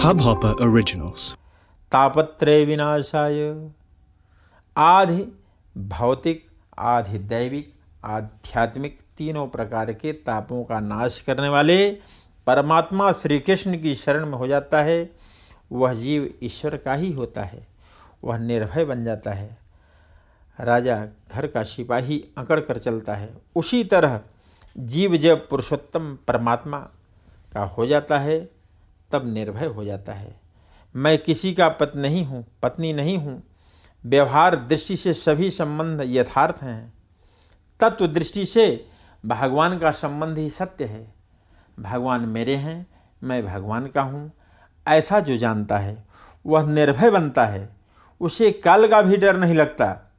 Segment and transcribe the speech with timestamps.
[0.00, 1.34] Hubhopper Originals.
[1.92, 3.70] तापत्रय विनाशाय।
[4.76, 5.24] आधि
[5.76, 6.46] भौतिक
[6.78, 7.72] आधि दैविक,
[8.04, 11.90] आध्यात्मिक तीनों प्रकार के तापों का नाश करने वाले
[12.46, 15.10] परमात्मा श्री कृष्ण की शरण में हो जाता है।
[15.72, 17.66] वह जीव ईश्वर का ही होता है।
[18.24, 19.58] वह निर्भय बन जाता है।
[20.60, 24.20] राजा घर का सिपाही अकड़ कर चलता है। उसी तरह
[24.78, 26.78] जीव जब पुरुषोत्तम परमात्मा
[27.52, 28.59] का हो जाता है
[29.12, 30.40] तब निर्भय हो जाता है।
[30.96, 33.42] मैं किसी का पत नहीं हूँ, पत्नी नहीं हूँ।
[34.06, 36.92] व्यवहार दृष्टि से सभी संबंध यथार्थ हैं।
[37.80, 38.86] तत्व दृष्टि से
[39.26, 41.14] भगवान का संबंध ही सत्य है।
[41.80, 42.86] भगवान मेरे हैं,
[43.24, 44.32] मैं भगवान का हूँ।
[44.88, 46.04] ऐसा जो जानता है,
[46.46, 47.76] वह निर्भय बनता है।
[48.20, 50.16] उसे काल का भी डर नहीं लगता।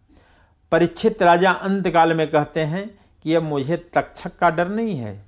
[0.72, 5.26] परीक्षित राजा अंतकाल में कहते हैं कि अब मुझे तक्षक का डर नहीं है।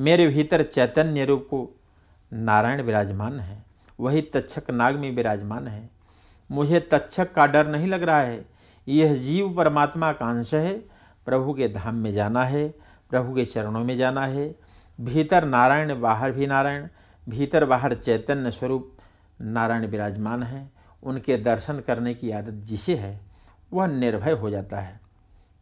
[0.00, 1.80] मेरे भीतर चैतन्य रूप को
[2.32, 3.64] नारायण विराजमान है।
[4.00, 5.90] वही तक्षक नाग में विराजमान है।
[6.50, 8.46] मुझे तक्षक का डर नहीं लग रहा है।
[8.88, 10.78] यह जीव परमात्मा का अंश है।
[11.26, 12.68] प्रभु के धाम में जाना है।
[13.10, 14.56] प्रभु के चरणों में जाना है।
[15.00, 16.88] भीतर नारायण, बाहर भी नारायण।
[17.28, 18.92] भीतर बाहर चैतन्य स्वरूप
[19.40, 20.70] नारायण विराजमान है।
[21.02, 23.20] उनके दर्शन करने की आदत जिसे है,
[23.72, 25.00] वह निर्भय हो जाता है।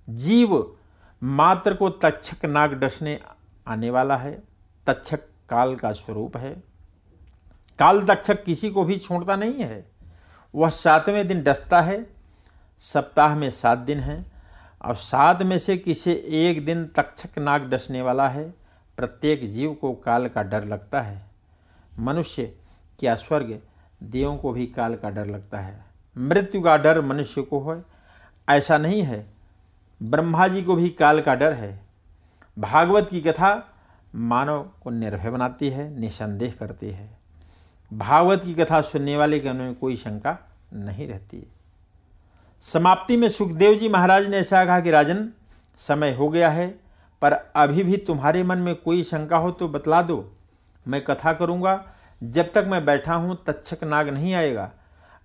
[0.08, 0.76] जीव
[1.22, 3.20] मात्र को तक्षक नाग डसने
[3.66, 4.42] आने वाला है।
[4.86, 6.52] तक्षक काल का स्वरूप है।
[7.78, 9.90] काल तक्षक किसी को भी छोड़ता नहीं है।
[10.54, 12.06] वह सातवें दिन डसता है,
[12.78, 14.32] सप्ताह में सात दिन हैं
[14.84, 18.54] और सात में से किसी एक दिन तक्षक नाग डसने वाला है।
[18.96, 21.30] प्रत्येक जीव को काल का डर लगता है।
[21.98, 22.56] मनुष्य
[22.98, 23.60] क्या स्वर्ग
[24.02, 25.84] देवों को भी काल का डर लगता है।
[26.18, 27.84] मृत्यु का डर मनुष्य को है।
[28.48, 29.34] ऐसा नहीं है।
[30.02, 31.86] ब्रह्मा जी को भी काल का डर है।
[32.58, 33.73] भागवत की कथा
[34.14, 37.08] मानव को निर्भय बनाती है, निसंदेह करती है।
[37.90, 40.38] भागवत की कथा सुनने वाले के में कोई शंका
[40.74, 41.46] नहीं रहती। है
[42.62, 45.28] समाप्ति में सुखदेव जी महाराज ने ऐसा कहा कि राजन,
[45.78, 46.68] समय हो गया है,
[47.22, 50.32] पर अभी भी तुम्हारे मन में कोई शंका हो तो बतला दो।
[50.86, 51.84] मैं कथा करूँगा,
[52.22, 54.70] जब तक मैं बैठा हूँ तक्षक नाग नहीं आएगा।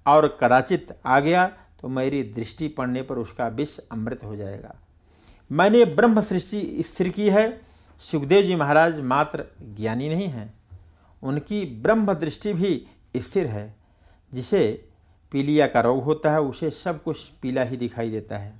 [0.05, 1.45] और कदाचित आ गया
[1.81, 4.75] तो मेरी दृष्टि पड़ने पर उसका विष अमृत हो जाएगा।
[5.51, 7.49] मैंने ब्रह्म सृष्टि स्थिर की है
[7.99, 10.53] सुखदेव जी महाराज मात्र ज्ञानी नहीं हैं।
[11.23, 12.87] उनकी ब्रह्म दृष्टि भी
[13.17, 13.75] स्थिर है।
[14.33, 14.89] जिसे
[15.31, 18.53] पीलिया का रोग होता है, उसे सब कुछ पीला ही दिखाई देता है।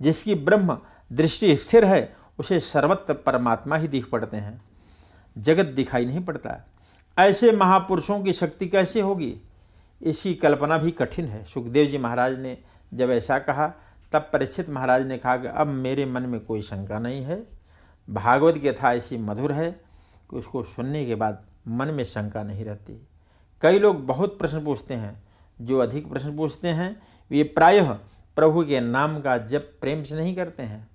[0.00, 0.78] जिसकी ब्रह्म
[1.12, 4.62] दृष्टि स्थिर है, उसे सर्वत्र परमात्मा ही दिख पड़ते हैं।
[5.38, 6.66] जगत दिखाई नहीं पड़ता।
[7.18, 9.36] ऐसे महापुरुषों की शक्ति कैसे होगी?
[10.02, 12.58] इसकी कल्पना भी कठिन है। सुखदेव जी महाराज ने
[12.94, 13.72] जब ऐसा कहा,
[14.12, 17.59] तब परीक्षित महाराज ने कहा कि अब मेरे मन में कोई शंका नहीं है।
[18.10, 19.72] भागवत कथा ऐसी मधुर है
[20.30, 23.06] कि उसको सुनने के बाद मन में शंका नहीं रहती।
[23.62, 25.22] कई लोग बहुत प्रश्न पूछते हैं,
[25.60, 27.92] जो अधिक प्रश्न पूछते हैं, वे प्रायः
[28.36, 30.88] प्रभु के नाम का जब प्रेम से नहीं करते हैं।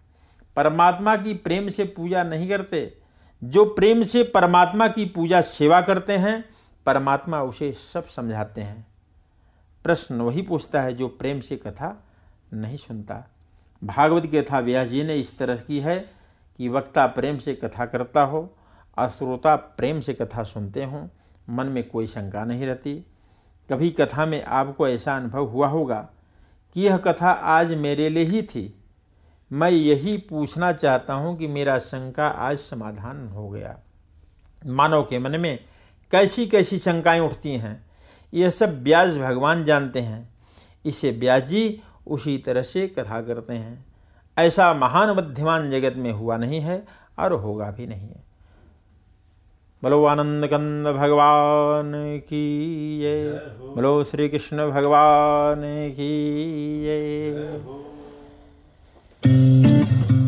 [0.55, 2.97] परमात्मा की प्रेम से पूजा नहीं करते।
[3.43, 6.49] जो प्रेम से परमात्मा की पूजा सेवा करते हैं,
[6.85, 8.87] परमात्मा उसे सब समझाते हैं।
[9.83, 12.03] प्रश्न वही पूछता है जो प्रेम से कथा
[12.53, 13.31] नहीं सुनता।
[13.83, 16.24] भागवत कथा व्यास जी ने इस तरह की है
[16.59, 18.57] कि वक्ता प्रेम से कथा करता हो,
[18.97, 21.07] अश्रोता प्रेम से कथा सुनते हों,
[21.49, 22.93] मन में कोई शंका नहीं रहती।
[23.69, 26.09] कभी कथा में आपको ऐसा अनुभव हुआ होगा
[26.75, 28.73] कि यह कथा आज मेरे लिए ही थी।
[29.51, 33.77] मैं यही पूछना चाहता हूँ कि मेरा शंका आज समाधान हो गया।
[34.61, 35.57] मानव के मन में
[36.11, 37.85] कैसी कैसी शंकाएँ उठती हैं,
[38.33, 40.29] यह सब ब्याज भगवान जानते हैं।
[40.85, 43.85] इसे ब्याज जी उसी तरह से कथा करते हैं।
[44.37, 46.85] ऐसा महान मध्यमान जगत में हुआ नहीं है
[47.19, 48.23] और होगा भी नहीं है।
[49.83, 52.45] बोलो आनंद कंद भगवान की
[52.99, 53.33] ये।
[53.75, 56.11] बोलो श्री कृष्ण भगवान की
[56.83, 57.74] ये।